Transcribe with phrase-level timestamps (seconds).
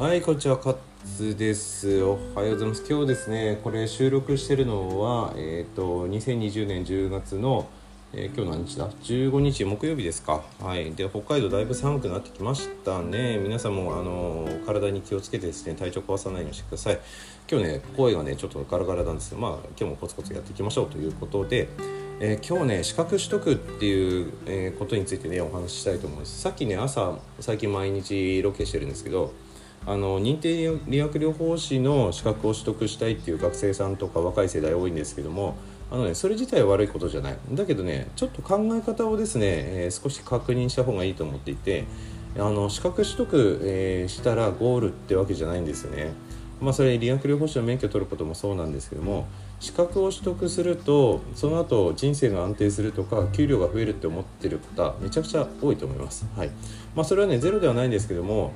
[0.00, 2.02] はい、こんにちは、カッツです。
[2.02, 2.82] おはようございます。
[2.88, 7.68] 今日ですね、これ収録してるのは、えっ、と、2020年10月の、
[8.14, 10.42] えー今日何日だ ?15 日木曜日ですか。
[10.58, 10.90] はい。
[10.94, 13.36] で、北海道だいぶ寒くなってきましたね。
[13.36, 17.00] 皆さんも、あの体に気をつけてですね、体調壊さないようにしてください。
[17.46, 21.68] 今日ね、声がね、ちょっとガラガラなんですけど、まあ、今日もコツコツやっていきましょうということで、
[22.20, 29.32] えー今日ね資格取得っていう、えことについてねお話ししたいと思いますさっきね朝最近毎日ロケしてるんですけど
[29.86, 35.56] あの認定理学療法士の資格を取得したいっていう学生さんとか若い世代多いんですけども
[35.90, 37.38] あのねそれ自体は悪いことじゃない。
[37.52, 41.84] だけどねちょっと考え方をですね、えー少し確認した方がいいと思っていて
[42.36, 46.12] あの資格取得、えーしたらゴールってわけじゃないんですよね。
[46.60, 49.26] まあ、それ理学療法士の免許を取ることもそうなんですけども
[49.60, 56.50] 資格を取得するとその後人生が安定するとか給料が増えるって思ってる方めちゃくちゃ多いと思います、はい。
[56.94, 58.52] まあ、それはねゼロではないんですけども、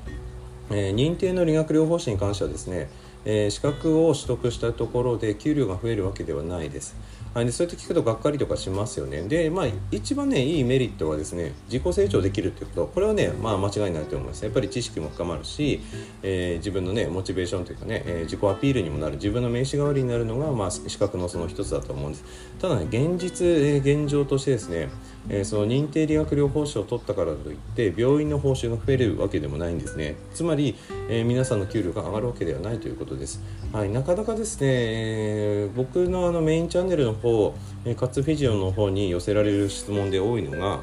[0.70, 2.88] えー認定の理学療法士に関してはですね、
[3.24, 6.96] えー資格を取得したところで給料が増えるわけではないです、
[7.32, 9.22] はい、でそうやって聞くとがっかりとかしますよね。
[9.22, 12.86] でまあ一番ねいいメリットはですね自己成長できるっていうこと。
[12.86, 14.44] これはねまあ間違いないと思います。
[14.44, 15.80] やっぱり知識も深まるし、
[16.22, 19.14] えー自分のねモチベーションというかね、えー自己アピールにもなる。
[19.16, 22.24] 自分の名刺代わりになるのが、まあ、資格のその一つだと思うんです。
[22.60, 24.88] ただね現実、えー現状としてですね、
[25.28, 30.16] えーその認定理学療法士を取ったからといって病院の報酬が増えるわけでもないんですね。
[30.34, 30.76] つまり、
[31.08, 40.80] えー皆さんの給料が上がるわけではないということです、はい、なかなかですね、僕のあのメインチャンネルの方、えー、カツフィジオの方に寄せられる質問で多いのが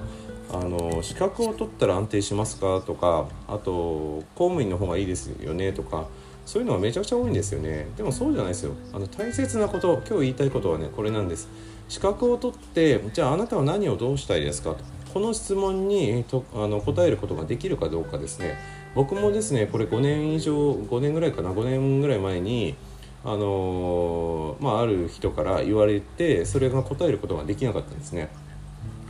[0.53, 6.07] あの資格を取ったら安定しますかとかあと公務員の方がいいですよねとか
[6.45, 7.88] そういうのがめちゃくちゃ多いんですよね。
[7.95, 8.73] でもそうじゃないですよ。
[8.91, 11.47] あの大切なこと今日言いたいことはねこれなんです。
[11.88, 14.83] 資格を取ってじゃああなたは何をどうしたいですかと。
[15.13, 18.57] この質問にとあの答えることができるかどうかですね。
[18.95, 22.75] 僕もですねこれ5年以上5年ぐらいかな5年ぐらい前に
[23.24, 28.30] あのまあ、ある人から言われてそれが答えることができなかったんですね。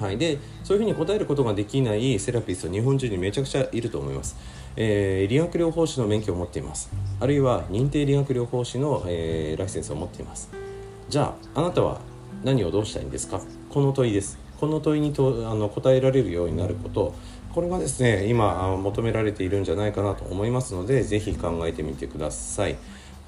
[0.02, 4.36] はい、でそういうふうに答えることができないセラピスト日本中にめちゃくちゃいると思います、
[4.75, 6.91] えー理学療法士の免許を持っています。
[7.22, 10.50] あるいは認定理学療法士の、えーライセンスを持っています。
[11.08, 12.02] じゃああなたは
[12.44, 13.40] 何をどうしたいんですか？
[13.70, 14.38] この問いです。
[14.59, 17.16] この問いにとあの答えられるようになること。
[17.53, 22.78] これがですね今求められているんじゃないかなと思いますので是非考えてみてください。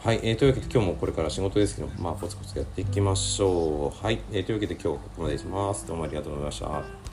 [0.03, 4.05] はい、えーというわけで今日もこれから仕事ですけどまあコツコツやっていきましょう。
[4.05, 5.87] はい、えーというわけで今日はここまでします。
[5.87, 7.12] どうもありがとうございました。